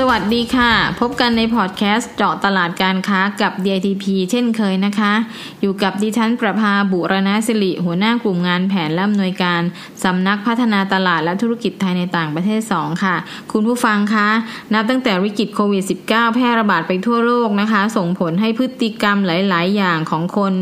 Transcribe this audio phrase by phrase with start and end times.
[0.00, 5.12] สวัสดีค่ะ พบกันในพอดแคสต์เจาะตลาดการค้ากับ DITP เช่นเคยนะคะ
[5.60, 9.62] อยู่กับดิฉันประภาบุรณสิริหัวหน้ากลุ่มงานแผนและอำนวยการ
[10.04, 13.16] สำนักพัฒนาตลาดและธุรกิจไทยในต่างประเทศ 2 ค่ะ
[13.52, 14.28] คุณผู้ฟังคะ
[14.72, 20.52] นับตั้งแต่วิกฤตโควิด -19 แพร่ระบาดไปทั่วโลกนะคะ ส่งผลให้พฤติกรรมหลาย ๆ อย่างของคน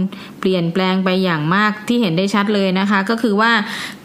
[0.40, 3.52] เปลี่ยนแปลงไปอย่างมากที่เห็นได้ชัดเลยนะคะ ก็คือว่า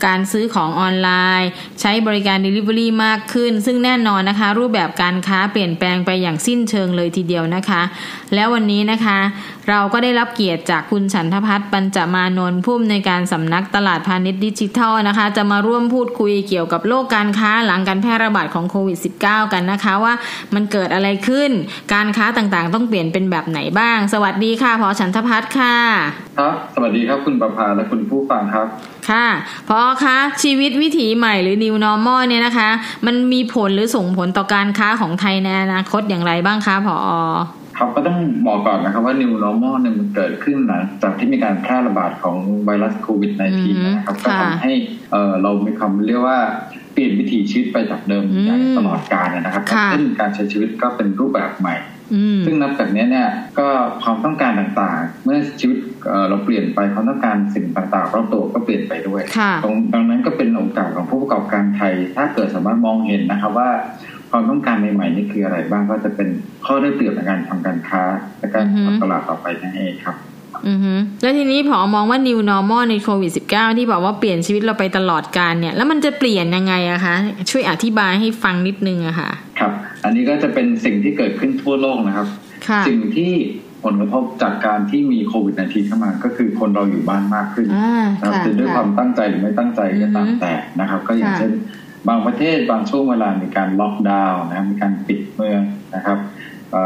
[0.05, 1.09] การซื้อของออนไล
[1.41, 1.49] น์
[1.81, 7.81] ใช้บริการ Delivery มากขึ้น ซึ่งแน่นอนนะคะ รูปแบบการค้าเปลี่ยนแปลงไปอย่างสิ้นเชิงเลยทีเดียวนะคะ
[8.35, 9.17] แล้ววันนี้นะคะ
[9.69, 20.13] เราก็ได้รับเกียรติจากคุณฉันทพัฒน์ปัญจมานนท์ผู้อำนวยการสำนักตลาดพาณิชย์ดิจิทัลนะคะ จะมาร่วมพูดคุยเกี่ยวกับโลกการค้าหลังการแพร่ระบาดของโควิด -19 กันนะคะว่า
[20.53, 21.51] มันเกิดอะไรขึ้น
[21.93, 25.75] การค้าต่างๆ ต้องเปลี่ยนเป็นแบบไหนบ้าง สวัสดีค่ะพอฉันทพัฒน์ค่ะ
[26.39, 28.67] ครับ สวัสดีครับคุณประภาและคุณผู้ฟังครับ
[29.11, 29.27] ค่ะ
[29.69, 32.69] พอคะชีวิตวิถีใหม่หรือ new normal เนี่ยนะคะ
[33.05, 36.95] มันมีผลหรือส่งผลต่อการค้าของไทยในอนาคตอย่างไรบ้างคะพอ
[37.77, 43.39] ครับก็ต้องบอกก่อนนะครับว่า new normal เนี่ยมันเกิดขึ้นหลังจากที่มีการแพร่ระบาดของไวรัสโควิด -19
[43.95, 44.73] นะครับก็ทำให้
[45.41, 46.39] เรามีคำเรียกว่า
[46.93, 51.75] เปลี่ยนวิถีชีวิตไปจากเดิมอย่างตลอดกาลนะครับเช่นการใช้ชีวิตก็เป็นรูปแบบใหม่
[52.45, 53.27] ซึ่งนับจากนี้เนี่ย
[53.59, 53.67] ก็
[54.03, 55.77] ความต้องการต่างๆ เมื่อชีวิต
[56.29, 59.21] เราเปลี่ยนไปความต้องการสิ่งต่างๆรอบตัวก็เปลี่ยนไปด้วย
[59.63, 63.69] ตรงดังนั้นก็เป็นโอกาสของผู้ประกอบการไทย ถ้าเกิดสามารถมองเห็นนะครับว่า
[64.31, 66.27] ความต้องการใหม่ๆนี่คืออะไรบ้างก็จะเป็น
[66.65, 68.03] ข้อได้เปรียบในการทำการค้า
[68.39, 70.17] และการทำตลาดต่อไปนั่นเองครับ
[70.67, 77.15] อือฮึแล้วทีนี้พอมองว่า new normal ในโควิด -19 ที่บอกว่าเปลี่ยนชีวิตเราไปตลอดการเนี่ย แล้วมันจะเปลี่ยนยังไงอะคะ
[77.51, 79.71] ช่วยอธิบายให้ฟังนิดนึงอะค่ะ ครับ
[80.03, 82.27] อันนี้ก็จะเป็นสิ่งที่เกิดขึ้นทั่วโลกนะครับ
[82.87, 83.33] สิ่งที่
[83.83, 87.67] ผลกระทบจากการที่มีโควิด -19 เข้ามาก็คือคนเราอยู่บ้านมากขึ้น
[88.19, 91.51] นะครับจะด้วยความตั้งใจหรือไม่ตั้งใจก็ตามแต่นะครับ ก็อย่างเช่น
[92.07, 95.61] บางประเทศบางช่วงเวลามีการล็อกดาวน์นะมีการปิดเมือง
[95.95, 96.17] นะครับ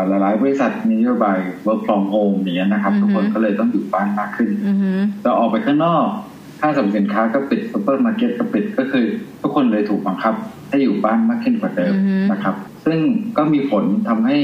[0.07, 4.49] หลายๆบริษัทมีนโยบาย work from home อย่างนี้นะครับ ทุกคนก็เลยต้องอยู่บ้านมากขึ้น
[5.23, 6.05] จะออกไปข้างนอก
[6.61, 9.05] ห้างสรรพสินค้าก็ปิดซูเปอร์มาร์เก็ตก็ปิดก็คือ
[9.41, 10.33] ทุกคนเลยถูกบังคับ
[10.69, 11.93] ให้อยู่บ้านมากขึ้นกว่าเดิม
[12.31, 12.99] นะครับ ซึ่ง
[13.37, 14.37] ก็มีผลทำให้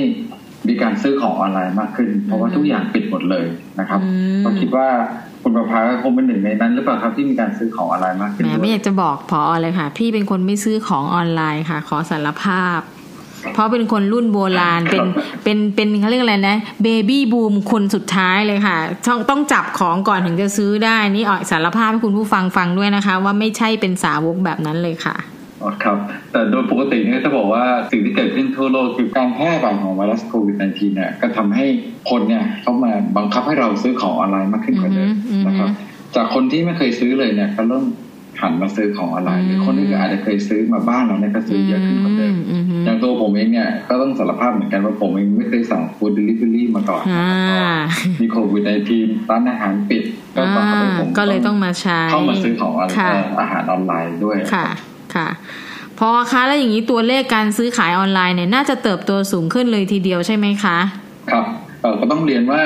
[0.68, 3.46] มีการซื้อของออนไลน์มากขึ้น เพราะว่าทุกอย่างปิดหมดเลย
[3.80, 4.00] นะครับ
[4.44, 4.88] ก็คิดว่า
[5.44, 12.80] คุณประภาคงเป็นหนึ่งในนั้นหรือเปล่าครับที่มีการซื้อของออนไลน์มากขึ้นแหมไม่อยากจะบอกพอเลยค่ะ พี่เป็นคนไม่ซื้อของออนไลน์ค่ะ ขอสารภาพ
[13.54, 15.06] เพราะเป็นคนรุ่นโบราณเป็น
[15.44, 25.39] เป็นเป็นเขาเรียกอะไรนะเบบี้บูมคนสุดท้ายเลยค่ะต้องต้องจับของก่อนถึงจะซื้อได้นี่ออกสารภาพให้คุณผู้ฟังฟังด้วยนะคะ ว่าไม่ใช่เป็นสาวกแบบนั้นเลยค่ะอ๋อ
[25.84, 25.98] ครับ
[26.32, 31.66] แต่โดยปกติเนี่ยจะบอกว่าสิ่งที่เกิดขึ้นทั่วโลกคือการแพร่ระบาดของไวรัสโควิด -19 เนี่ยก็ทำให้
[32.10, 35.10] คนเนี่ยเขามาบังคับให้เราซื้อของออนไลน์มากขึ้นกว่าเดิม
[35.48, 35.70] นะครับ
[36.16, 37.86] จากคนที่ไม่เคยซื้อเลยเนี่ยก็เริ่ม
[38.42, 42.36] หันมาซื้อของออนไลน์หรือคนที่อาจจะเคยซื้อมาบ้านเราเนี่ยก็ซื้อเยอะขึ้นกว่าเดิม
[42.86, 47.04] อย่างตัวผมเองเนี่ยก็ต้องสารภาพเหมือนกันว่าผมเองไม่เคยสั่ง food delivery มาก่อน
[48.22, 50.04] มีโควิดในทีมร้านอาหารปิด
[50.36, 50.66] ก็ต้อง
[51.18, 52.74] ก็เลยต้องมาใช้เข้ามาซื้อของ
[53.40, 54.38] อาหารออนไลน์ด้วย
[55.16, 55.30] ค่ะค่ะ
[56.00, 60.78] ผอ.คะแล้วอย่างนี้ตัวเลขการซื้อขายออนไลน์เนี่ยน่าจะเติบโตสูงขึ้นเลยทีเดียวใช่ไหมคะ
[61.32, 61.46] ครับ
[62.02, 62.62] ก็ต้องเรียนว่า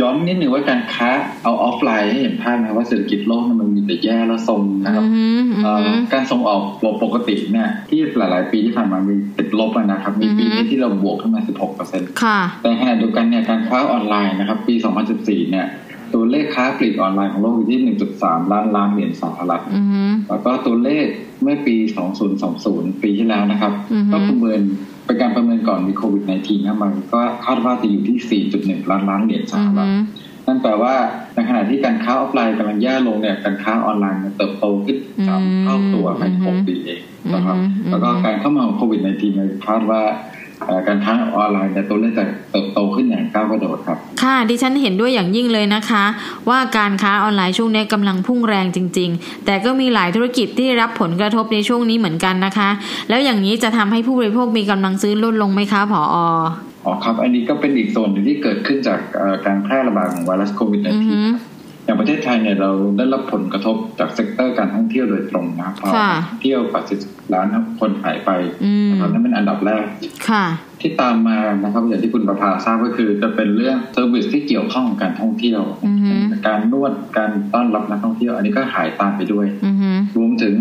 [0.00, 1.10] ย้อนนิดหนึ่งว่าการค้า
[1.42, 5.04] เอาออฟไลน์ให้เห็นภาพนะว่าเศรษฐกิจโลกมันมีแต่แย่แล้วทรงนะครับ
[6.12, 6.62] การส่งออก
[7.02, 12.08] ปกติเนี่ยที่หลาย ๆ ปีที่ผ่านมามีติดลบนะครับ มีปีนี้ที่เราบวกขึ้นมา 16เปอร์เซ็นต์
[12.62, 14.74] แต่ขณะเดียวกันเนี่ยการค้าออนไลน์นะครับ ปี
[15.12, 15.66] 2014 เนี่ย
[16.14, 17.80] ตัวเลขค้าปลีกออนไลน์ของโลกอยู่ที่
[18.18, 19.62] 1.3 ล้านล้านเหรียญสหรัฐ
[20.28, 21.06] แล้วก็ตัวเลข
[21.42, 21.76] เมื่อปี
[22.38, 23.72] 2020 ปีที่แล้วนะครับ
[24.12, 24.60] ก็ประเมิน
[25.06, 28.42] เป็นการประเมินก่อนมีโควิด -19 เข้ามาก็คาดว่าจะอยู่ที่
[28.84, 29.90] 4.1 ล้านล้านเหรียญสหรัฐ
[30.46, 30.94] นั่นแปลว่า
[31.34, 34.98] ในขณะที่การค้าออฟไลน์กำลังแย่ลงเนี่ยการค้าออนไลน์เติบโตขึ้น
[35.28, 37.00] สามเท่าตัวภายใน6ปีเอง
[37.34, 37.56] นะครับ
[37.90, 39.00] แล้วก็การเข้ามาของโควิด
[39.32, 40.02] -19 คาดว่า
[40.88, 46.04] การค้าออนไลน์แต่ตัวเลขจะเติบโตขึ้นอย่างก้าวกระโดดครับ ค่ะดิฉันเห็นด้วยอย่างยิ่งเลยนะคะ
[46.48, 52.70] ว่าการค้าออนไลน์ช่วงนี้กำลังพุ่งแรงจริง ๆ แต่ก็มีหลายธุรกิจที่รับผลกระทบในช่วงนี้เหมือนกันนะคะ
[53.08, 58.98] แล้วอย่างนี้จะทำให้ผู้บริโภคมีกำลังซื้อลดลงไหมคะผออ๋อครับ อันนี้ก็เป็นอีกโซนหนึ่งที่เกิดขึ้นจาก
[59.46, 60.88] การแพร่ระบาดของไวรัสโควิด -19
[61.88, 65.92] อย่างประเทศไทยเนี่ยเราได้รับผลกระทบจาก sector การท่องเที่ยวโดยตรงนะครับเพราะ
[66.40, 67.00] เที่ยวกว่าสิบ
[67.34, 67.46] ล้าน
[67.80, 68.30] คนหายไป
[68.90, 69.84] นะครับนั่นเป็นอันดับแรก
[70.28, 70.44] ค่ะ
[70.80, 75.62] ที่ตามมานะครับอย่างที่คุณประภาทราบก็คือจะเป็นเรื่อง service ที่เกี่ยวข้องกับการท่องเที่ยว
[76.48, 79.46] การนวดการต้อนรับนักท่องเที่ยว อันนี้ก็หายตามไปด้วย
[80.16, 80.54] รวมถึง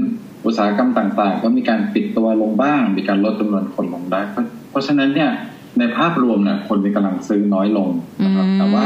[0.45, 4.21] อุตสาหกรรมต่างๆ ก็มีการปิดตัวลงบ้าง มีการลดจำนวนคนลงได้
[4.69, 5.31] เพราะฉะนั้นเนี่ย
[5.79, 7.89] ในภาพรวมเนี่ยคนมีกำลังซื้อน้อยลง
[8.25, 8.85] นะครับ แต่ว่า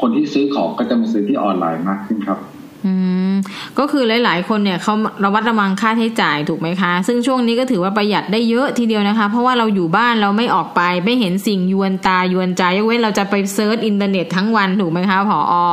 [0.00, 2.38] คนที่ซื้อของก็จะมาซื้อที่ออนไลน์มากขึ้นครับ
[2.86, 2.92] อื
[3.30, 3.32] ม
[3.78, 4.94] ก็คือหลาย ๆ คนเนี่ยเขา
[5.24, 15.64] ระวัดระวังค่าใช้จ่ายถูกไหมคะ ซึ่งช่วงนี้ก็ถือว่าประหยัดได้เยอะทีเดียวนะคะ เพราะว่าเราอยู่บ้านเราไม่ออกไปไม่เห็นสิ่งยวนตายวนใจยกเว้นเราจะไป search อินเทอร์เน็ตทั้งวันถูกไหมคะผออ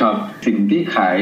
[0.00, 0.14] ครับ
[0.46, 1.18] สิ่งที่ขาย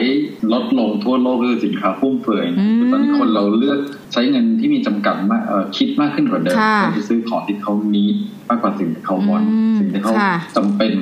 [0.53, 2.47] ลดลงทั่วโลกคือสินค้าฟุ่มเฟือย
[2.91, 3.79] ตอนนี้คนเราเลือก
[4.13, 5.43] ใช้เงินที่มีจำกัดมาก
[5.77, 6.57] คิดมากขึ้นกว่าเดิม
[6.97, 8.09] จะซื้อของที่เขานี้
[8.49, 9.43] มากกว่าสิ่งที่เขาวอน
[9.79, 10.15] สิ่งที่เขา
[10.57, 10.93] จำเป็น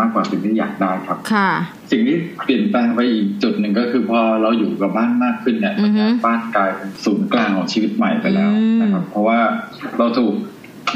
[0.00, 1.50] มากกว่าสิ่งที่อยากได้ครับค่ะ
[1.90, 5.74] สิ่งที่เปลี่ยนแปลงไปอีกจุดหนึ่งก็คือพอเราอยู่กับบ้านมากขึ้นเนี่ย
[6.26, 8.50] บ้านกลายเป็นศูนย์กลางของชีวิตใหม่ไปแล้ว
[8.82, 9.38] นะครับ เพราะว่า
[9.98, 10.34] เราถูก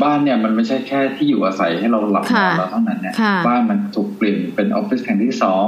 [0.02, 3.14] บ้านเนี่ยมันไม่ใช่แค่ที่อยู่อาศัยให้เราหลับนอนเราเท่านั้นเนี่ย
[3.46, 5.66] บ้านมันถูกเปลี่ยนเป็นออฟฟิศแห่งที่สอง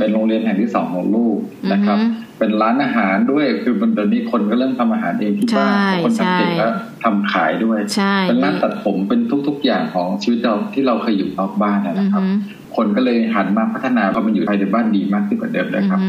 [0.00, 1.38] เป็นโรงเรียนแห่งที่สองของลูก
[1.72, 1.98] นะครับ
[2.38, 6.72] เป็นร้านอาหารด้วยคือมันตอนนี้คนก็เริ่มทำอาหารเองที่บ้านคนทำเองแล้ว
[7.04, 7.78] ทำขายด้วย
[8.28, 12.22] เป็นร้านตัดผมเป็นทุก ๆ อย่างของชีวิตเราที่เราเคยอยู่นอกบ้านนะครับ
[12.76, 16.00] คนก็เลยหันมาพัฒนาพอมันอยู่ภายในบ้านดีมากขึ้นกว่าเดิมเลยครับ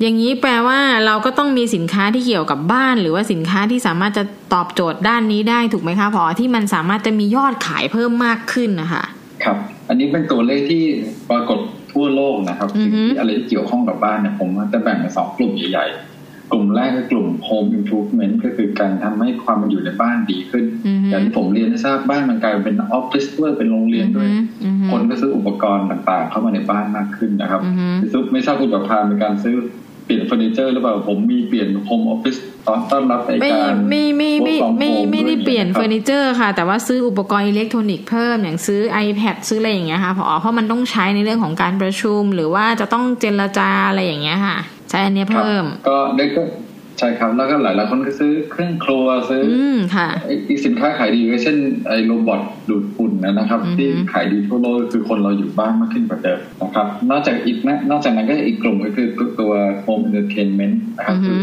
[0.00, 9.04] อย่างนี้แปลว่าเราก็ต้องมีสินค้าที่เกี่ยวกับบ้าน หรือว่าสินค้าที่สามารถจะตอบโจทย์ด้านนี้ได้ถูกไหมคะพอที่มันสามารถจะมียอดขายเพิ่มมากขึ้นนะคะ
[9.44, 9.56] ครับ
[9.88, 10.84] อันนี้เป็นตัวเลขที่
[11.30, 11.58] ปรากฏ
[11.92, 15.86] ทั่วโลกนะครับสิ่งที่อะไรที่เกี่ยวข้องกับบ้านเนี่ยผมจะแบ่งเป็นสองกลุ่มใหญ่
[16.52, 20.64] กลุ่มแรกคือกลุ่ม home improvement ก็คือการทำให้ความมันอยู่ในบ้านดีขึ้น
[21.10, 24.28] อย่างที่ผมเรียนให้ทราบบ้านมันกลายเป็นออฟฟิศด้วยเป็นโรงเรียนด้วย
[24.90, 27.60] คนก็ซื้ออุปกรณ์ต่างๆ เข้ามาในบ้านมากขึ้นนะครับ
[28.12, 29.56] ซื้อไม่ทราบคุณประพาในการซื้อ
[30.06, 32.36] เปลี่ยนเฟอร์นิเจอร์หรือเปล่าผมมีเปลี่ยน home office
[32.66, 44.56] ตอนต้อนรับในการไม่ไม่ไม่ไม่ไม่ได้เปลี่ยนเฟอร์นิเจอร์ค่ะ แต่ว่าซื้ออุปกรณ์อิเล็กทรอนิกส์เพิ่มอย่างซื้อ iPad ซื้ออะไรอย่างเงี้ยค่ะเพราะเพราะมันต้องใช้ในเรื่องของการประชุม หรือว่าจะต้องเจรจาอะไรอย่างเงี้ยค่ะ
[44.90, 46.42] ใช้อันนี้เพิ่ม ก็ได้ก็
[46.98, 49.42] ใช่ครับ แล้วก็หลายหลายคนก็ซื้อเครื่องครัวซื้อ
[50.48, 51.56] อีกสินค้าขายดีก็เช่น
[51.88, 59.08] ไอ้โรบอทดูดฝุ่นนะครับ ที่ขายดีทั่วโลกคือคนเราอยู่บ้านมากขึ้นกว่าเดิมนะครับ นอกจากอีกนะนอกจากนั้นก็อีกกลุ่มก็คือ
[59.40, 59.52] ตัว
[59.84, 61.40] home entertainment นะครับคือ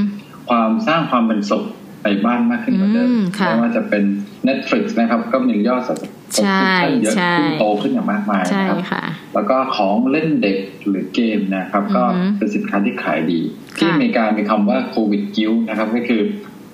[0.50, 1.64] ความสร้างความเป็นสุข
[2.04, 3.10] ในบ้านมากขึ้นกว่าเดิม
[3.46, 4.04] ไม่ว่าจะเป็น
[4.48, 6.04] Netflix นะครับ ก็มียอดสับส
[6.42, 6.68] ใช่
[7.02, 10.58] เยอะขึ้นโตขึ้นอย่างมากมายนะครับแล้วก็ของเล่นเด็ก
[10.88, 12.04] หรือเกมนะครับ ก็
[12.38, 13.40] เป็นสินค้าที่ขายดี
[13.78, 16.22] ที่อเมริกามีคำว่าโควิดกิ้วนะครับ ก็คือ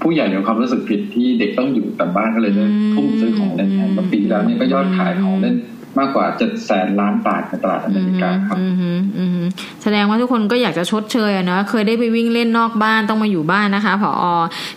[0.01, 2.53] ผู้ใหญ่มีความรู้สึกผิดที่เด็กต้องอยู่แต่บ้านก็เลย
[2.94, 3.69] ทุ่มซื้อของเล่น
[4.11, 5.56] ปีแล้วนี่ก็ยอดขายของเล่น
[5.97, 8.57] มากกว่าเจ็ดแสนล้านบาทในตลาดอเมริกาครับ
[9.83, 14.25] แสดงว่าทุกคนก็อยากจะชดเชยเนาะเคยได้ไปวิ่งเล่นนอกบ้านต้องมาอยู่บ้านนะคะผออ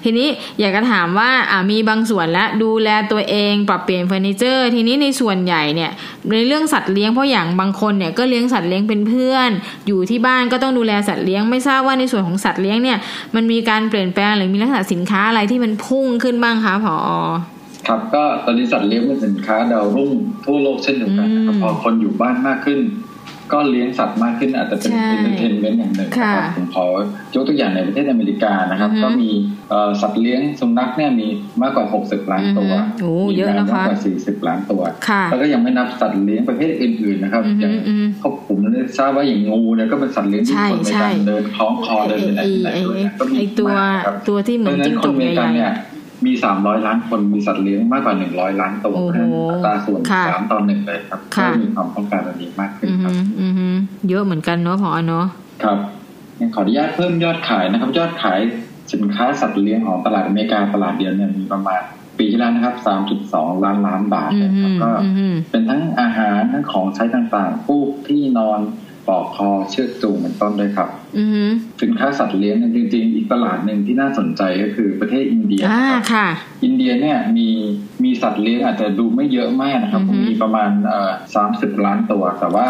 [0.05, 0.29] ทีนี้
[0.61, 5.91] อยากจะถามว่าอ่ามีบางส่วนและดูแลตัวเองปรับเปลี่ยนเฟอร์นิเจอร์ ทีนี้ในส่วนใหญ่เนี่ย
[6.33, 9.51] ในเรื่องสัตว์เลี้ยงเพราะอย่างบางคนเนี่ยก็เลี้ยงสัตว์เลี้ยงเป็นเพื่อน
[9.87, 12.99] อยู่ที่บ้านก็ต้องดูแลสัตว์เลี้ยงไม่ทราบว่าในส่วนของสัตว์เลี้ยงเนี่ย
[13.35, 16.97] มันมีการเปลี่ยนแปลงหรือมีลักษณะสินค้าอะไรที่มันพุ่งขึ้นบ้างคะผอ
[17.89, 20.13] ครับก็ตอนนี้สัตว์เลี้ยงเป็นสินค้าดาวรุ่ง
[20.45, 22.81] ทั่วโลกเช่นเดียวกันนะครับพอคนอยู่บ้านมากขึ้น
[23.53, 26.87] ก็เลี้ยงสัตว์มากขึ้นอาจจะเป็น entertainment อย่างหนึ่งนะครับผมขอ
[27.35, 29.31] ยกตัวอย่างในประเทศอเมริกานะครับ ก็มี
[30.01, 31.27] สัตว์เลี้ยงสุนัขเนี่ยมี
[31.63, 32.73] มากกว่า 60 ล้านตัว
[33.31, 34.83] มีแมวมากกว่า 40 ล้านตัว
[35.31, 37.73] แล้วก็ยังไม่นับสัตว์เลี้ยงประเภทอื่นๆนะครับอย่าง
[38.19, 38.59] เขาผม
[38.99, 42.71] ทราบว่าอย่างงูเนี่ยก็เป็นสัตว์เลี้ยงที่คนในการเดินคล้องคอเดินไปไหนไหน
[43.19, 43.69] ก็มีตัว
[44.29, 45.73] ตัวที่เหมือนจิ้งจกใหญ่
[46.27, 48.95] มีสามร้อยล้านคนมีสัตว์เลี้ยงมากกว่าหนึ่งร้อยล้านตัว
[49.51, 53.13] อัตราส่วนสามต่อหนึ่งเลยครับก็มีความต้องการแบบนี้มากขึ้นครับ
[54.09, 55.27] เยอะเหมือนกันเนาะพอเนาะ
[55.63, 55.79] ครับ
[56.55, 58.41] ขออนุญาตเพิ่มยอดขายนะครับ ยอดขาย
[58.93, 61.83] สินค้าสัตว์เลี้ยงของตลาดอเมริกาตลาดเดียวเนี่ยมีประมาณ
[62.19, 62.75] ปีที่แล้วนะครับ
[63.21, 64.91] 3.2 ล้านล้านบาทนะครับก็
[65.51, 68.61] เป็นทั้งอาหารทั้งของใช้ต่างๆฟูกที่นอน
[69.09, 70.89] ปอกคอเชือกจูงเป็นต้นด้วยครับ
[71.83, 75.63] สินค้าสัตว์เลี้ยงจริงๆอีกตลาดหนึ่งที่น่าสนใจก็คือประเทศอินเดีย
[76.13, 76.29] ค่ะ
[76.65, 77.49] อินเดียเนี่ยมี
[78.05, 80.71] มีสัตว์เลี้ยงอาจจะดูไม่เยอะมากนะครับ มีประมาณ
[81.35, 82.65] สามสิบล้านตัว แต่ว่า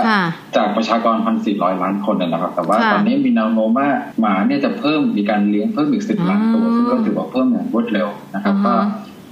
[0.56, 3.88] จากประชากรพันสี่ร้อยล้านคนนะครับ แต่ว่าตอนนี้มีแนวโน้มว่า
[4.20, 8.74] หมาเนี่ยจะเพิ่มมีการเลี้ยงเพิ่มอีกสิบล้านตัวซึ่งก็ถือว่าเพิ่มอย่างรวดเร็วนะครับก็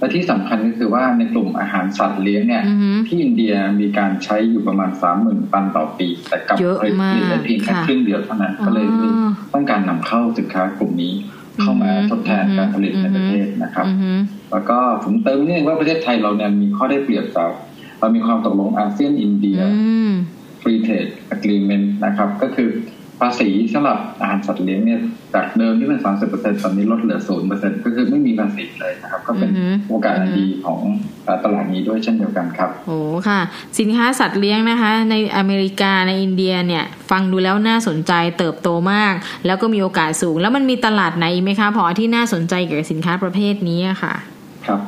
[0.00, 2.64] และที่สำคัญก็คือว่าในกลุ่มอาหารสัตว์เลี้ยงเนี่ย
[3.07, 6.95] ที่อินเดียมีการใช้อยู่ประมาณสามหมื่นตันต่อปี แต่กับผลิต
[7.30, 8.87] ได้เพียงแค่ครึ่งเดียวเท่านั้นก็เลย
[9.52, 11.12] ต้องการนำเข้าสินค้ากลุ่มนี้
[11.61, 13.87] เข้ามาทดแทนการผลิตในประเทศนะครับ
[14.52, 17.50] แล้วก็ผมเติมนิดนึงว่าประเทศไทยเราเนี่ยมีข้อได้เปรียบจาก
[18.00, 19.61] เรามีความตกลงอาเซียนอินเดีย
[20.61, 22.69] Free Trade Agreement นะครับ ก็คือ
[23.20, 25.00] ภาษีสำหรับอาหารสัตว์เลี้ยงเนี่ย
[25.34, 29.50] จากเดิมที่เป็นสามสิบเปอร์เซ็นตอนนี้ลดเหลือศูนย์เปอร์เซ็นก็คือไม่มีภาษีเลยนะครับ ก็เป็น
[29.88, 30.80] โอกาสดีของ
[31.44, 32.98] ตลาดนี้ด้วยเช่นเดียวกันครับโอ้
[33.28, 33.40] ค่ะ
[33.78, 39.14] สินค้าสัตว์เลี้ยงนะคะ ในอเมริกาในอินเดียเนี่ย ฟังดูแล้วน่าสนใจเติบโตมาก
[39.46, 44.14] แล้วก็มีโอกาสสูง แล้วมันมีตลาดไหนไหมคะ ผอ.ที่น่าสนใจเกี่ยวกับสินค้าประเภทนี้ค่ะ
[44.66, 44.80] ครับ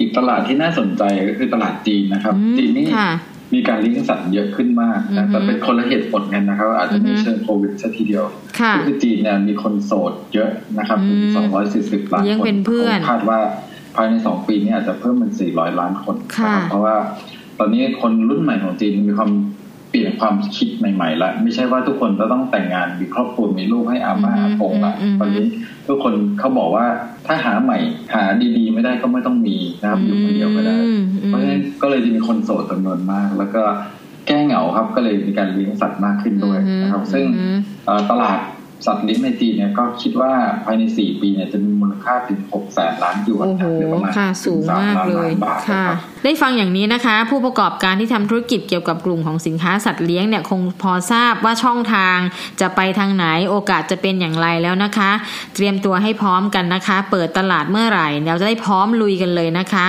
[0.00, 2.84] อีกตลาดที่น่าสนใจก็คือตลาดจีนนะครับจีนนี่
[3.54, 8.24] มีการเลี้ยงสัตว์เยอะขึ้นมากนะแต่เป็นคนละเหตุผลกันนะครับ อาจจะไม่เชิงโควิดซะทีเดียว
[8.76, 12.54] ก็คือจีนเนี่ยมีคนโสดเยอะนะครับถึงสองร้อยสี่สิบล้านคน
[13.08, 13.38] คาดว่า
[13.94, 16.96] ภายในสองปีนี้อาจจะเพิ่มเป็นสี่ร้อยล้านคนนะครับเพราะว่า
[17.58, 19.30] ตอนนี้คนรุ่นใหม่ของจีนมีความ
[19.90, 25.46] เปลี่ยนความคิดใหม่ๆแล้วไม่ใช่ว่าทุกคนจะต้องแต่งงานมีครอบครัวมีลูกให้อาม่าอาปงละตอนนี้
[25.88, 26.86] ทุกคนเขาบอกว่า
[27.26, 27.78] ถ้าหาใหม่
[28.14, 28.22] หา
[28.56, 30.76] ดีๆ ไม่ได้ก็ไม่ต้องมีนะครับอยู่คนเดียวก็ได้
[31.26, 33.62] เพราะฉะนั้นก็เลยจะมีคนโสดจำนวนมาก แล้วก็
[34.26, 37.24] แก้เหงาครับก็เลยมีการเลี้ยงสัตว์มากขึ้นด้วยนะครับ ซึ่ง
[38.10, 38.38] ตลาด
[38.86, 40.32] สัตว์เลี้ยงในจีนเนี่ยก็คิดว่า
[40.64, 43.46] ภายในสี่ปีเนี่ยจะมีมูลค่าถึงหกแสนล้านหยวน
[43.78, 44.12] หรือประมาณ
[44.44, 45.30] สูงมากเลย
[45.70, 45.84] ค่ะ
[46.24, 52.16] ได้ฟังอย่างนี้นะคะ ผู้ประกอบการที่ทำธุรกิจเกี่ยวกับกลุ่มของสินค้าสัตว์เลี้ยงเนี่ยคงพอทราบว่าช่องทาง
[52.60, 55.10] จะไปทางไหนโอกาสจะเป็นอย่างไรแล้วนะคะ
[55.54, 59.86] เตรียมตัวให้พร้อมกันนะคะ เปิดตลาดเมื่อไหร่เราจะได้พร้อมลุยกันเลยนะคะ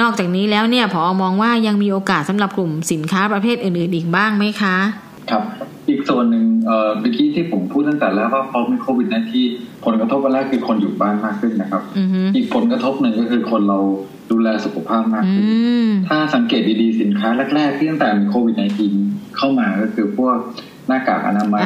[0.00, 4.76] นอกจากนี้แล้วเนี่ยพอมองว่ายังมีโอกาสสำหรับกลุ่มสินค้าประเภทอื่น ๆ อีกบ้างไหมคะ
[5.30, 5.42] ครับ
[5.88, 6.46] อีกส่วนหนึ่ง
[7.00, 9.44] เมื่อกี้ที่ผมพูดตั้งแต่แล้วว่าพอมีโควิดนที่
[9.84, 11.82] ผลกระทบแรกคือคนอยู่บ้านมากขึ้นนะครับ
[12.36, 13.78] อีกผลกระทบหนึ่งก็คือคนเรา
[14.30, 15.44] ดูแลสุขภาพมากขึ้น
[16.08, 18.86] ถ้าสังเกตดีๆสินค้าแรกๆที่ตั้งแต่มีโควิดนที
[19.36, 20.36] เข้ามาก็คือพวก
[20.88, 21.62] หน้ากากอนามัย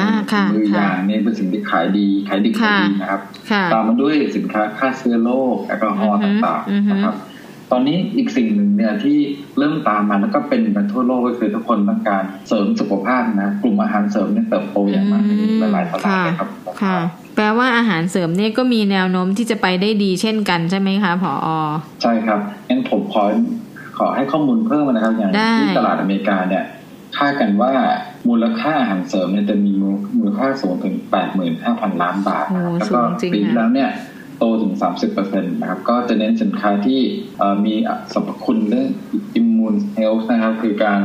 [0.51, 3.21] มือยางนี่เป็นสิ่งที่ขายดีขายดีขายดีนะครับ
[3.73, 7.15] ตามมาด้วยสินค้าฆ่าเชื้อโรคแอลกอฮอล์ต่างๆนะครับ
[7.71, 9.17] ตอนนี้อีกสิ่งหนึ่งเนี่ยที่
[9.57, 15.23] เริ่มตามมาแล้วก็เป็นกันทั่วโลกก็คือทุกคนต้องการเสริมสุขภาพนะกลุ่มอาหารเสริมเนี่ยเติบโตอย่างมาก
[15.59, 16.49] ในหลายตลาดนะครับ
[16.83, 16.97] ค่ะ
[17.35, 21.47] แปลว่าอาหารเสริมเนี่ยก็มีแนวโน้มที่จะไปได้ดีเช่นกันใช่ไหมคะผอ
[22.01, 23.23] ใช่ครับงั้นผมขอ
[23.97, 26.63] ขอให้ข้อมูลเพิ่มนะครับอย่างที่ตลาดอเมริกาเนี่ย
[27.17, 27.71] คาดกันว่า
[28.29, 29.71] มูลค่าอาหารเสริมเนี่ยจะมี
[30.17, 32.45] มูลค่าสูงถึงแปดหมื่นห้าพันล้านบาท
[32.79, 32.99] แล้วก็
[33.33, 33.89] ปีแล้วเนี่ย
[34.37, 34.73] โตถึง
[35.11, 37.01] 30%นะครับ ก็จะเน้นสินค้าที่
[37.65, 37.73] มี
[38.13, 38.89] สรรพคุณเรื่อง
[39.35, 41.01] อิมมูนเฮลท์นะครับ คือการ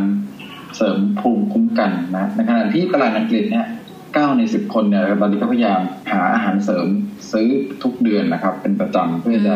[0.76, 3.66] เสริมภูมิคุ้มกันนะในขณะที่ตลาดอังกฤษเนี่ย
[4.14, 5.80] เก้าในสิบคนเนี่ยตอนนี้ก็พยายาม
[6.12, 6.86] หาอาหารเสริม
[7.32, 7.48] ซื้อ
[7.82, 9.54] ทุกเดือนนะครับ เป็นประจำเพื่อจะ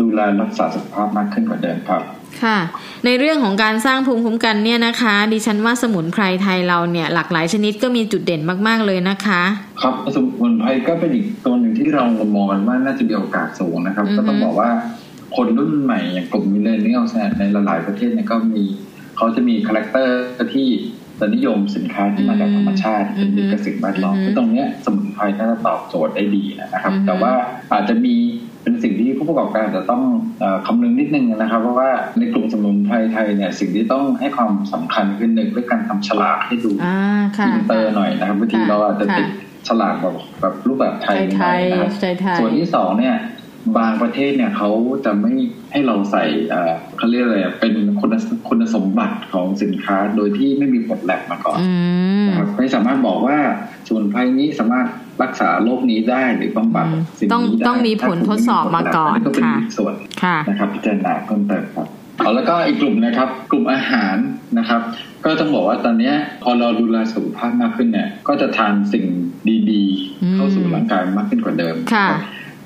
[0.00, 2.02] ดูแลรักษาสุขภาพมากขึ้นกว่าเดิมครับ
[2.42, 2.58] ค่ะ
[3.04, 9.42] ในเรื่องของการสร้างภูมิคุ้มกันเนี่ยนะคะ ดิฉันว่าสมุนไพรไทยเราเนี่ยหลากหลายชนิดก็มีจุดเด่นมาก ๆ เลยนะคะ
[9.82, 12.04] ครับสมุนไพรก็เป็นอีกตัวหนึ่งที่เรา
[12.34, 14.70] มองกันว่าน่าจะมีโอกาสสูงนะครับ ก็ต้องบอกว่า
[15.36, 17.02] คนรุ่นใหม่อย่างกลุ่ม Millennial
[17.38, 18.62] ในหลายประเทศเนี่ยก็มี
[19.16, 20.16] เขาจะมี character
[20.54, 20.68] ที่
[21.20, 26.44] จะนิยมสินค้าที่มาจากธรรมชาติเป็นมิตรกับสิ่งแวดล้อมตรงนี้สมุนไพรน่าจะตอบโจทย์ได้ดี
[26.74, 27.32] นะครับ แต่ว่า
[27.72, 28.14] อาจจะมี
[28.62, 30.02] เป็นสิ่งที่ผู้ประกอบการจะต้อง
[30.66, 36.72] คำนึงนิดนึงนะครับ เพราะว่าในกลุ่มสมุนไพรไทยเนี่ยสิ่งที่ต้องให้ความสำคัญคือหนึ่งเรื่องการทำฉลากให้ดู
[37.54, 39.28] อินเตอร์หน่อยนะครับบางทีเราอาจจะติด
[39.68, 41.92] ฉลากแบบแบบรูปแบบไทยหน่อยนะครับ
[42.40, 43.16] ส่วนที่สองเนี่ย
[43.78, 44.70] บางประเทศเนี่ยเขา
[45.04, 45.32] จะไม่
[45.72, 46.24] ให้เราใส่
[47.04, 48.10] เขาเรียกอะไรเป็นคุณ
[48.48, 51.58] คุณสมบัติของสินค้าโดยที่ไม่มีผลแลบมาก่อน
[52.26, 53.36] นะครับไม่สามารถบอกว่า
[53.86, 54.86] สมุนไพรนี้สามารถ
[55.22, 56.86] รักษาโรคนี้ได้หรือบำบัด
[57.18, 59.44] สิ่งนี้ได้ต้องมีผลทดสอบมาก่อนก็เป็น
[59.78, 59.94] ส่วน
[60.48, 64.16] นะครับพิจารณาเพิ่มเติมครับเอาแล้วก็อีกกลุ่มนะครับ กลุ่มอาหาร
[64.58, 64.80] นะครับ
[65.24, 69.04] ก็ต้องบอกว่าตอนนี้พอเราดูแลสุขภาพมากขึ้นเนี่ย ก็จะทานสิ่ง
[69.70, 71.76] ดีๆ เข้าสู่ร่างกายมากขึ้นกว่าเดิม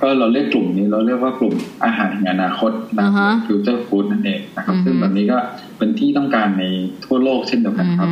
[0.01, 3.09] ก็เราเรียกกลุ่มนี้เราเรียกว่ากลุ่มอาหารแห่งอนาคตนะ
[3.47, 5.39] future food นั่นเองนะครับ ซึ่งแบบนี้ก็
[5.79, 6.65] เป็นที่ต้องการใน
[7.05, 8.09] ทั่วโลกเช่นเดียวกันครับ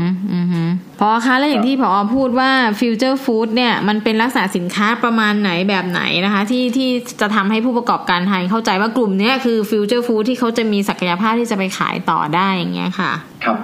[1.00, 1.08] ผอ.
[1.26, 1.90] คะแล้วอย่างที่ ผอ.
[2.14, 6.90] พูดว่า future food เนี่ยมันเป็นลักษณะสินค้าประมาณไหนแบบไหนนะคะ ที่ที่
[7.20, 13.12] จะทำให้ผู้ประกอบการไทยเข้าใจว่ากลุ่มนี้คือ future food ที่เขาจะมีศักยภาพที่จะไปขายต่อได้อย่างเงี้ยค่ะ
[13.44, 13.58] ครับ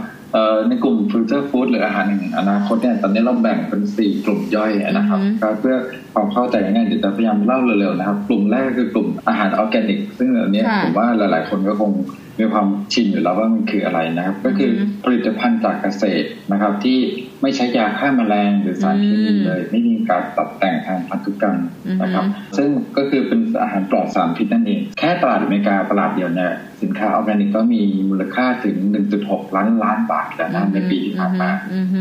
[0.69, 5.19] ในกลุ่ม future food หรืออาหารแห่งอนาคตเนี่ยตอนนี้เราแบ่งเป็นสี่กลุ่มย่อยนะครับ
[5.61, 5.77] เพื่อ
[6.15, 11.91] ความเข้าใจง่ายๆเดี๋ยวจะพยายามเล่าเร็วๆนะครับ กลุ่มแรกคือกลุ่มอาหารออร์แกนิก ซึ่งอันนี้ผมว่าหลายๆคนก็คง
[12.39, 14.73] มีความชินอยู่แล้วว่ามันคืออะไรนะครับ ก็คือ
[15.05, 16.99] ผลิตภัณฑ์จากเกษตรนะครับ ที่
[17.43, 21.59] ไม่ใช้ยาฆ่าแมลงหรือสารเคมีเลย ไม่มีการตัดแต่งทางพันธุกรรม
[22.03, 22.25] นะครับ
[22.57, 28.77] ซึ่งก็คือเป็นอาหารปลอดสารพิษนั่นเอง แค่ตลาดอเมริกาตลาดเดียวเนี่ยสินค้าออร์แกนิกก็มีมูลค่าถึง
[29.17, 31.51] 1.6 ล้านล้านบาทแล้วนะในปีที่ผ่านมา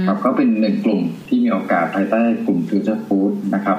[0.08, 3.78] ครับก็เป็นหนึ่งกลุ่มที่มีโอกาสภายใต้กลุ่มฟิวเจอร์ฟู้ดนะครับ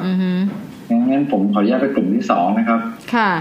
[0.95, 2.81] งั้นผมขออนุญาตไปกลุ่มที่สองนะครับ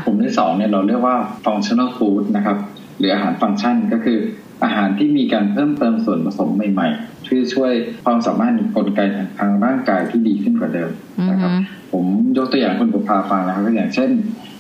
[0.05, 1.15] กลุ่มที่สองเนี่ยเราเรียกว่า
[1.45, 2.57] functional food นะครับ
[3.01, 4.17] หรืออาหารฟังก์ชันก็คือ
[4.63, 7.71] อาหารที่มีการเพิ่มเติมส่วนผสมใหม่ๆที่ช่วย
[8.05, 8.99] ความสามารถในกลไก
[9.39, 10.91] ทางร่างกายที่ดีขึ้นกว่าเดิม
[11.29, 11.51] นะครับ
[11.91, 12.05] ผม
[12.37, 14.09] ยกตัวอย่างคุณกุพาฟังนะครับก็อย่างเช่น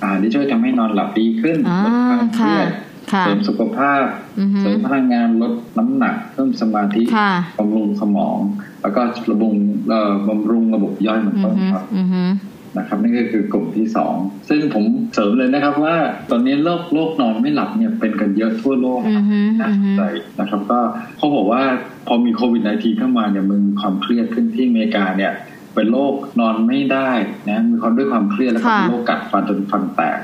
[0.01, 2.67] อาหารที่ช่วยทำให้นอนหลับดีขึ้นลดความเครียด
[3.21, 4.03] เสริมสุขภาพ
[4.59, 7.03] เสริมพลังงานลดน้ำหนัก เพิ่มสมาธิ
[7.59, 8.37] บำรุงสมอง
[8.81, 9.53] แล้วก็ระบุง
[10.29, 11.85] บำรุงระบบย่อยมันต้นครับ
[12.77, 14.15] นะครับนี่ก็คือกลุ่มที่สอง
[14.49, 15.95] ซึ่งผมเสริมเลยนะครับว่า
[16.31, 19.01] ตอนนี้โรคโรคนอนไม่หลับเนี่ยเป็นกันเยอะทั่วโลก
[19.59, 20.01] น่าสนใจ
[20.39, 20.79] นะครับก็
[21.17, 21.61] เขาบอกว่า
[22.07, 25.33] พอมีโควิด -19 เข้ามาเนี่ยมันมีความเครียดขึ้นที่อเมริกาเนี่ย
[25.75, 27.11] เป็นโรคนอนไม่ได้
[27.47, 30.19] นะมีความด้วยความเครียดแล้วก็เป็นโรคกัดฟันจนฟันแตก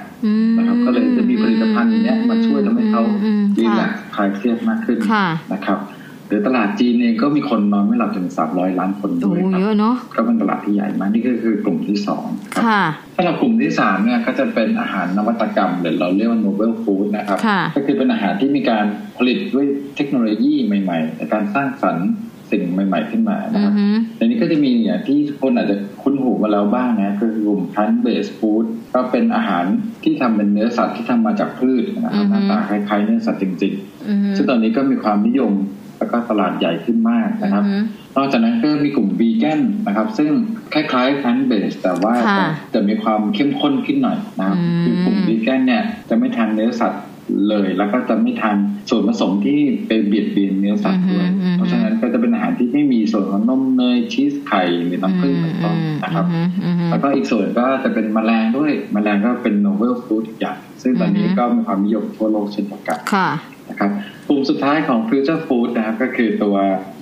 [0.57, 3.03] นะครับก็เลยจะมีผลิตภัณฑ์นี้มาช่วยทำให้เขา
[3.57, 4.99] ดีแลกคลายเครียดมากขึ้น
[5.53, 5.79] นะครับ
[6.27, 12.63] หรือตลาดจีนเองก็มีคนนอนไม่หลับถึงสามร้อยล้านคนด้วยครับเยอะเนาะก็เป็นตลาดที่ใหญ่มากนี่ก็คือกลุ่มที่สองครับ
[13.15, 17.37] ถ้าเรากลุ่มที่สามเนี่ยก็จะเป็นอาหารนวัตกรรมหรือเราเรียกว่า novel food นะครับ
[17.75, 18.85] ก็คือเป็นอาหารที่มีการ
[19.17, 19.65] ผลิตด้วย
[19.95, 22.09] เทคโนโลยีใหม่ๆในการสร้างสรรค์
[22.51, 23.73] สิ่งใหม่ ๆ ขึ้นมานะครับ
[24.17, 29.65] ในนี้ก็จะมีอย่างที่คนอาจจะคุ้นหูมาแล้วบ้างนะคือกลุ่ม plant based food ก็เป็นอาหาร
[30.03, 35.53] ที่ทำเป็นเนื้อสัตว์ที่ทำมาจากพืชนะครับหน้าตาคล้ายๆเนื้อสัตว์จริงๆซึ่งตอนนี้ก็มีความนิยม
[35.97, 37.63] แล้วก็ตลาดใหญ่ขึ้นมากนะครับ
[38.17, 40.29] นอกจากนั้นก็มีกลุ่มวีแกนนะครับ ซึ่ง
[40.73, 42.13] คล้ายๆพันเบสแต่ว่า
[42.73, 47.03] จะมีความเข้มข้นขึ้นหน่อยนะครับคือกลุ่มวีแกนเนี่ยจะไม่ทานเนื้อสัตว์
[47.49, 48.57] เลยแล้วก็จะไม่ทาน
[48.89, 56.25] ส่วนผสมที่เป็นเบียดเบียนเนื้อสัตว์ด้วย เพราะฉะนั้นก็จะเป็นอาหารที่ไม่มีส่วนของนมเนยชีสไข่หรือน้ำผึ้งเป็นต้นนะครับ
[56.89, 62.97] แล้วก็อีกส่วนก็จะเป็นแมลงด้วยแมลงก็เป็นโนเวลฟู้ดอีกอย่าง ซึ่งตอนนี้ก็มีความนิยมทั่วโลกเช่นเดียวกัน
[63.69, 63.91] นะครับ
[64.27, 66.55] กลุ่มสุดท้ายของ future food นะครับ ก็คือตัว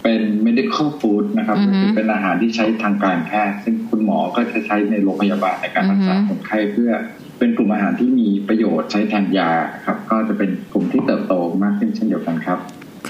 [0.04, 6.92] เป็น medical food นะครับก็คือเป็นอาหารที่ใช้ทางการแพทย์ซึ่งคุณหมอก็จะใช้ในโรงพยาบาลในการรักษาคนไข้เพื่อ
[7.40, 9.50] เป็นกลุ่มอาหารที่มีประโยชน์ใช้แทนยา
[9.86, 12.60] ครับ ก็จะเป็นกลุ่มที่เติบโตมากขึ้นเช่นเดียวกันครับ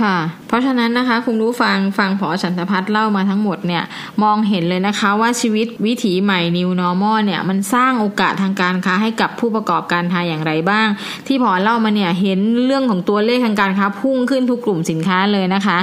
[0.01, 3.83] ค่ะ เพราะฉะนั้นนะคะคุณรู้ฟังฟังผอฉันทพัฒน์เล่ามาทั้งหมดเนี่ย
[4.23, 10.87] มองเห็นเลยนะคะว่าชีวิตวิถีใหม่ New Normal เนี่ยมันสร้างโอกาสทางการค้าให้กับผู้ประกอบการไทยอย่างไรบ้าง
[11.27, 15.77] ที่ผอเล่ามาเนี่ยเห็นเรื่องของตัวเลขทางการค้าพุ่งขึ้นทุกกลุ่มสินค้าเลยนะคะ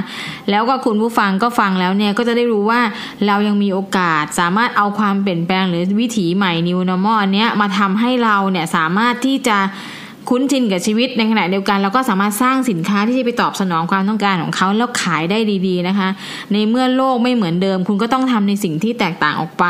[0.49, 2.81] แล้วก็คุณผู้ฟังก็ฟังแล้วเนี่ยก็จะได้รู้ว่า
[3.27, 9.57] เรายังมีโอกาสสามารถเอาความเปลี่ยนแปลงหรือวิถีใหม่ New Normal อันเนี้ยมาทำให้เราเนี่ยสามารถที่จะ
[10.29, 16.09] คุ้นชินกับชีวิตในขณะเดียวกันเราก็สามารถสร้างสินค้าที่จะไปตอบสนองความต้องการของเขาแล้วขายได้ดีๆนะคะ
[16.51, 19.65] ในเมื่อโลกไม่เหมือนเดิม คุณก็ต้องทำในสิ่งที่แตกต่างออกไป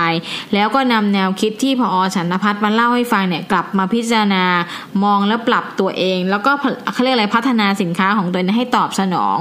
[0.54, 4.44] แล้วก็นำแนวคิดที่พออฉันพัฒน์มาเล่าให้ฟังเนี่ยกลับมาพิจารณา
[5.04, 6.52] มองแล้วปรับตัวเอง แล้วก็
[6.94, 9.38] เขาเรียกอะไรพัฒนาสินค้าของตัวเองให้ตอบสนอง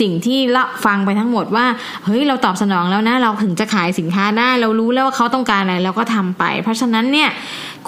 [0.00, 1.66] สิ่งที่ละฟังไปทั้งหมดว่า
[2.04, 7.30] เฮ้ยเราตอบสนองแล้วนะเราถึงจะขายสินค้าได้เรารู้แล้วว่าเขาต้องการอะไรเราก็ทำไป เพราะฉะนั้นเนี่ย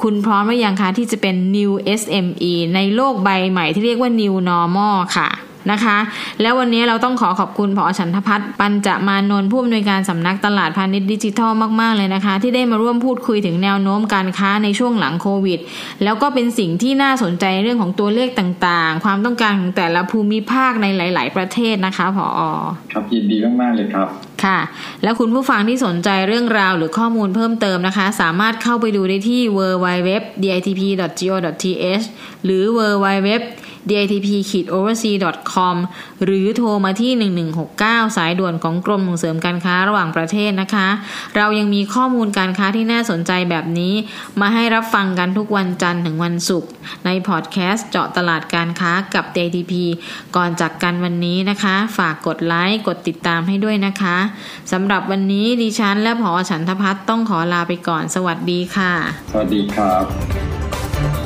[0.03, 5.31] คุณพร้อมหรือยังคะที่จะเป็น new SME ในโลกใบใหม่ที่เรียกว่า new normal ค่ะ
[5.73, 5.99] นะคะ
[6.41, 15.59] แล้ววันนี้เราต้องขอขอบคุณผอฉันทพัฒน์ปัญจมานนท์ผู้อำนวยการสำนักตลาดพาณิชย์ดิจิทัลมาก ๆ เลยนะคะ ที่ได้มาร่วมพูดคุยถึงแนวโน้มการค้าในช่วงหลังโควิด
[16.05, 22.41] แล้วก็เป็นสิ่งที่น่าสนใจเรื่องของตัวเลขต่างๆ ความต้องการของแต่ละภูมิภาคในหลาย ๆ ประเทศนะคะผอ
[22.93, 24.09] ครับยินดีมาก ๆ เลยครับ
[24.45, 24.59] ค่ะ
[25.03, 32.07] แล้วคุณผู้ฟังที่สนใจเรื่องราวหรือข้อมูลเพิ่มเติมนะคะ สามารถเข้าไปดูได้ที่ www.ditp.go.th
[32.45, 33.29] หรือ www
[33.91, 35.77] ditp-oversea.com
[36.25, 37.33] หรือโทรมาที่
[37.67, 40.89] 1169 สายด่วนของกรมส่งเสริมการค้าระหว่างประเทศนะคะ
[41.37, 43.95] เรายังมีข้อมูลการค้าที่น่าสนใจแบบนี้
[44.41, 46.71] มาให้รับฟังกันทุกวันจันทร์ถึงวันศุกร์
[47.05, 49.73] ในพอดแคสต์เจาะตลาดการค้ากับ DTP
[50.37, 54.17] ก่อนจากกันวันนี้นะคะ ฝากกดไลค์กดติดตามให้ด้วยนะคะ
[54.73, 58.93] สำหรับวันนี้ดิฉันและผอฉันทพัฒน์ต้องขอลาไปก่อนสวัสดีค่ะ
[59.31, 60.66] สวัสดีครับ